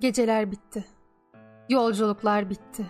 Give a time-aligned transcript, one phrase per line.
[0.00, 0.84] Geceler bitti.
[1.68, 2.86] Yolculuklar bitti.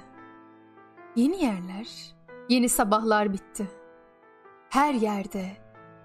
[1.16, 2.14] Yeni yerler,
[2.48, 3.68] yeni sabahlar bitti.
[4.70, 5.46] Her yerde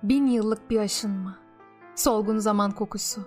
[0.03, 1.35] bin yıllık bir aşınma.
[1.95, 3.21] Solgun zaman kokusu.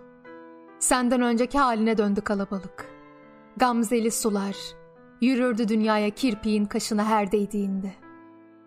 [0.79, 2.91] Senden önceki haline döndü kalabalık.
[3.57, 4.57] Gamzeli sular,
[5.21, 7.93] yürürdü dünyaya kirpiğin kaşına her değdiğinde.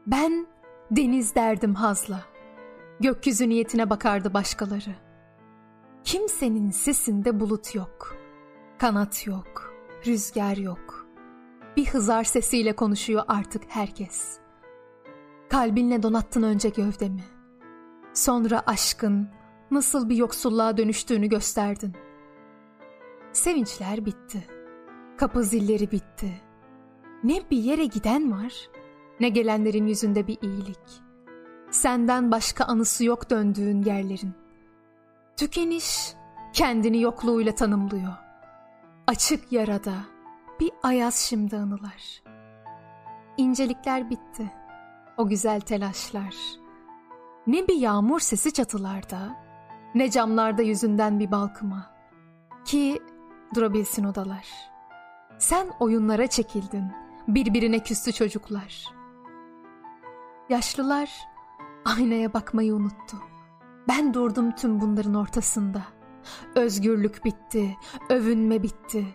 [0.07, 0.47] Ben
[0.91, 2.21] deniz derdim hazla.
[2.99, 4.95] Gökyüzü niyetine bakardı başkaları.
[6.03, 8.26] Kimsenin sesinde bulut yok.''
[8.79, 9.73] Kanat yok,
[10.07, 11.07] rüzgar yok.
[11.77, 14.39] Bir hızar sesiyle konuşuyor artık herkes.
[15.49, 17.23] Kalbinle donattın önce gövdemi.
[18.13, 19.29] Sonra aşkın
[19.71, 21.93] nasıl bir yoksulluğa dönüştüğünü gösterdin.
[23.31, 24.47] Sevinçler bitti.
[25.17, 26.41] Kapı zilleri bitti.
[27.23, 28.53] Ne bir yere giden var,
[29.19, 31.01] ne gelenlerin yüzünde bir iyilik.
[31.71, 34.33] Senden başka anısı yok döndüğün yerlerin.
[35.37, 36.13] Tükeniş
[36.53, 38.26] kendini yokluğuyla tanımlıyor.
[39.07, 39.93] Açık yarada
[40.59, 42.23] bir ayaz şimdi anılar.
[43.37, 44.51] İncelikler bitti.
[45.17, 46.35] O güzel telaşlar.
[47.47, 49.35] Ne bir yağmur sesi çatılarda,
[49.95, 51.91] ne camlarda yüzünden bir balkıma.
[52.65, 53.01] Ki
[53.55, 54.47] durabilsin odalar.
[55.37, 56.91] Sen oyunlara çekildin,
[57.27, 58.85] birbirine küstü çocuklar.
[60.49, 61.11] Yaşlılar
[61.85, 63.17] aynaya bakmayı unuttu.
[63.87, 65.96] Ben durdum tüm bunların ortasında.''
[66.55, 67.77] Özgürlük bitti,
[68.09, 69.05] övünme bitti.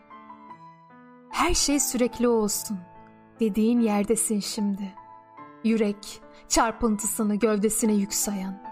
[1.31, 2.79] Her şey sürekli olsun
[3.41, 4.95] dediğin yerdesin şimdi.
[5.65, 8.63] Yürek çarpıntısını gövdesine yüksayan.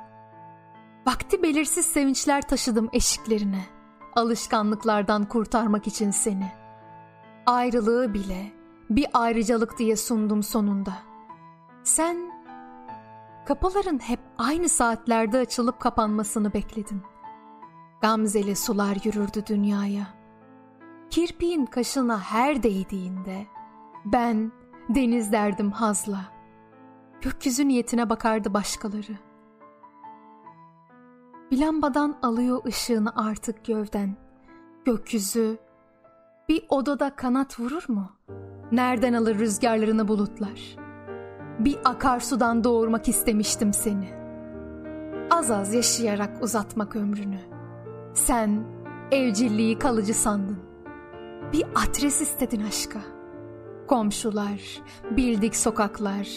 [1.07, 3.65] Vakti belirsiz sevinçler taşıdım eşiklerine.
[4.17, 6.53] Alışkanlıklardan kurtarmak için seni.
[7.47, 8.53] Ayrılığı bile
[8.91, 10.93] bir ayrıcalık diye sundum sonunda.
[11.85, 12.17] Sen
[13.47, 17.03] kapıların hep aynı saatlerde açılıp kapanmasını bekledin.
[18.03, 20.07] Gamzeli sular yürürdü dünyaya.
[21.11, 23.47] Kirpiğin kaşına her değdiğinde
[24.05, 24.53] ben
[24.89, 26.21] deniz derdim hazla.
[27.21, 29.19] Gökyüzü niyetine bakardı başkaları.
[31.51, 34.17] Bir lambadan alıyor ışığını artık gövden.
[34.85, 35.59] Gökyüzü
[36.49, 38.13] bir odada kanat vurur mu?
[38.73, 40.77] Nereden alır rüzgarlarını bulutlar?
[41.59, 44.09] Bir akarsudan doğurmak istemiştim seni.
[45.31, 47.60] Az az yaşayarak uzatmak ömrünü.''
[48.15, 48.65] Sen
[49.11, 50.59] evcilliği kalıcı sandın.
[51.53, 53.01] Bir adres istedin aşka.
[53.87, 54.61] Komşular,
[55.11, 56.29] bildik sokaklar,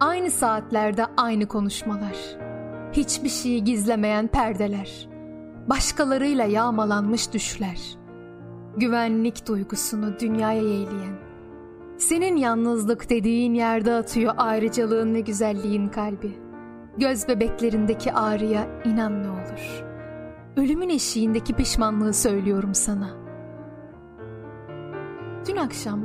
[0.00, 2.16] aynı saatlerde aynı konuşmalar.
[2.92, 5.08] Hiçbir şeyi gizlemeyen perdeler.
[5.68, 7.98] Başkalarıyla yağmalanmış düşler.
[8.76, 11.18] Güvenlik duygusunu dünyaya yeğleyen.
[11.98, 16.38] Senin yalnızlık dediğin yerde atıyor ayrıcalığın ve güzelliğin kalbi.
[16.98, 19.89] Göz bebeklerindeki ağrıya inan ne olur.''
[20.56, 23.10] Ölümün eşiğindeki pişmanlığı söylüyorum sana.
[25.46, 26.00] Dün akşam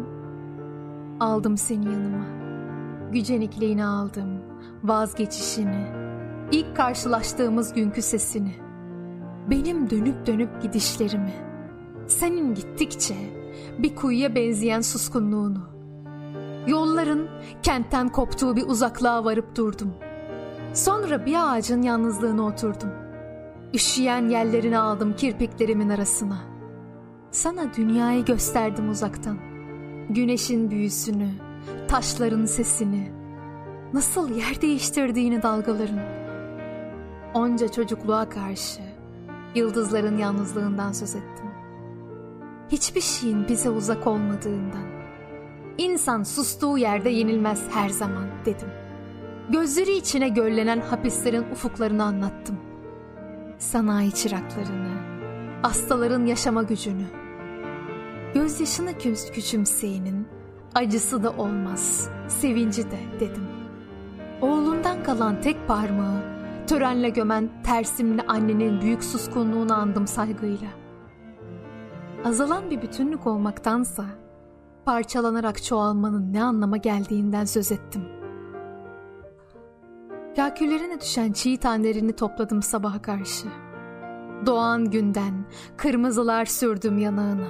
[1.20, 2.26] aldım seni yanıma.
[3.12, 4.42] Gücenikliğini aldım,
[4.84, 5.88] vazgeçişini,
[6.52, 8.56] ilk karşılaştığımız günkü sesini,
[9.50, 11.34] benim dönüp dönüp gidişlerimi,
[12.08, 13.16] senin gittikçe
[13.80, 15.70] bir kuyuya benzeyen suskunluğunu,
[16.68, 17.28] yolların
[17.64, 19.94] kentten koptuğu bir uzaklığa varıp durdum.
[20.74, 23.05] Sonra bir ağacın yalnızlığına oturdum.
[23.76, 26.38] Üşüyen yerlerini aldım kirpiklerimin arasına.
[27.32, 29.38] Sana dünyayı gösterdim uzaktan.
[30.10, 31.30] Güneşin büyüsünü,
[31.88, 33.12] taşların sesini,
[33.94, 36.00] nasıl yer değiştirdiğini dalgaların.
[37.34, 38.82] Onca çocukluğa karşı
[39.56, 41.50] yıldızların yalnızlığından söz ettim.
[42.70, 44.86] Hiçbir şeyin bize uzak olmadığından.
[45.78, 48.70] İnsan sustuğu yerde yenilmez her zaman dedim.
[49.50, 52.58] Gözleri içine göllenen hapislerin ufuklarını anlattım
[53.58, 54.94] sanayi çıraklarını,
[55.62, 57.06] hastaların yaşama gücünü.
[58.34, 58.98] Gözyaşını
[59.34, 60.28] küçümseyenin
[60.76, 63.48] acısı da olmaz, sevinci de dedim.
[64.42, 66.22] Oğlundan kalan tek parmağı
[66.68, 70.70] törenle gömen tersimli annenin büyük suskunluğunu andım saygıyla.
[72.26, 74.06] Azalan bir bütünlük olmaktansa
[74.86, 78.15] parçalanarak çoğalmanın ne anlama geldiğinden söz ettim.''
[80.36, 83.48] Kaküllerine düşen çiğ tanelerini topladım sabaha karşı.
[84.46, 85.46] Doğan günden
[85.78, 87.48] kırmızılar sürdüm yanağına.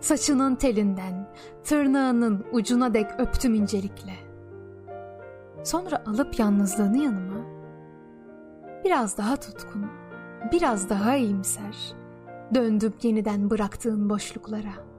[0.00, 1.28] Saçının telinden,
[1.64, 4.12] tırnağının ucuna dek öptüm incelikle.
[5.64, 7.46] Sonra alıp yalnızlığını yanıma,
[8.84, 9.86] biraz daha tutkun,
[10.52, 11.94] biraz daha iyimser,
[12.54, 14.93] döndüm yeniden bıraktığın boşluklara.